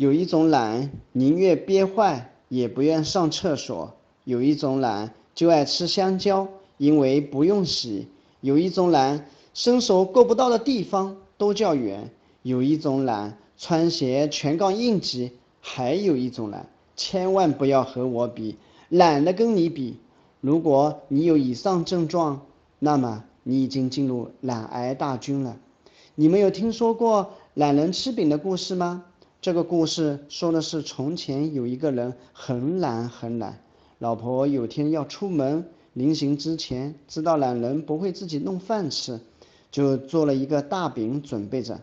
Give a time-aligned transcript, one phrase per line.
[0.00, 3.92] 有一种懒，宁愿憋坏也不愿上厕所；
[4.24, 6.48] 有一种懒，就爱吃香蕉，
[6.78, 8.06] 因为不用洗；
[8.40, 12.08] 有一种懒，伸手够不到的地方都叫远；
[12.42, 18.56] 有一种懒，穿鞋全靠硬挤；还有一种懒，千万不要和我比，
[18.88, 19.98] 懒得跟你比。
[20.40, 22.40] 如果你有以上症状，
[22.78, 25.58] 那么你已经进入懒癌大军了。
[26.14, 29.04] 你们有听说过懒人吃饼的故事吗？
[29.42, 33.58] 这个故事说的是从前有一个人很懒很懒，
[33.98, 39.18] 老婆有天要出门，临行之前知道懒人不会自己弄饭吃，
[39.70, 41.80] 就做了一个大饼准备着。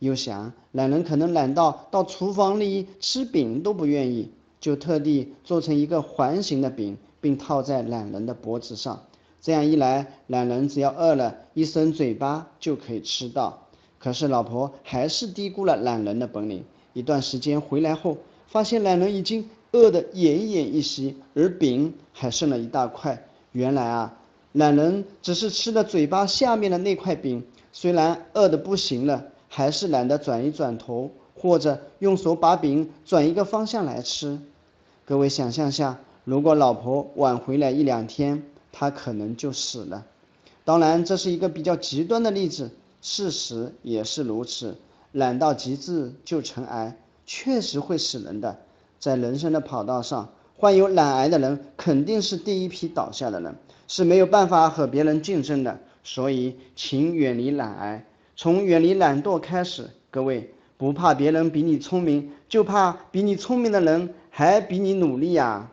[0.00, 9.00] 又想懒人可能懒到到厨房里吃饼都不愿意，就特地做成一个环形的饼，并套在懒人的脖子上。
[9.40, 13.62] 这样一来，懒人只要饿了，一伸嘴巴就可以吃到。
[14.00, 16.64] 可是老婆还是低估了懒人的本领。
[16.96, 23.22] 一段时间回来后，发现懒人已经饿得奄奄一息，而饼还剩了一大块。
[23.52, 24.18] 原来啊，
[24.52, 34.40] 懒人只是吃了嘴巴下面的那块饼，虽然饿得不行了，还是懒得转一转头，或者用手把饼转一个方向来吃。
[35.04, 40.02] 各位想象下，如果老婆晚回来一两天，他可能就死了。
[40.64, 42.70] 当然，这是一个比较极端的例子，
[43.02, 44.74] 事实也是如此。
[45.16, 48.54] 懒到极致就成癌，确实会死人的。
[48.98, 53.54] 在人生的跑道上，患有懒癌的人肯定是第一批倒下的人，
[53.88, 55.78] 是没有办法和别人竞争的。
[56.04, 58.04] 所以，请远离懒癌，
[58.36, 59.88] 从远离懒惰开始。
[60.10, 65.72] 各位，不怕别人比你聪明，就怕比你聪明的人还比你努力呀。